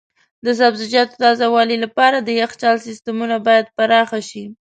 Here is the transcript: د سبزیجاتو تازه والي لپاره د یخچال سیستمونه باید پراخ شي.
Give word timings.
د 0.45 0.47
سبزیجاتو 0.59 1.19
تازه 1.23 1.45
والي 1.55 1.77
لپاره 1.85 2.17
د 2.21 2.29
یخچال 2.41 2.77
سیستمونه 2.87 3.35
باید 3.47 3.65
پراخ 3.77 4.09
شي. 4.29 4.43